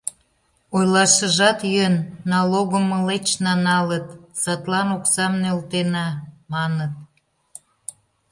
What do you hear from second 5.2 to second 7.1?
нӧлтена»,— маныт.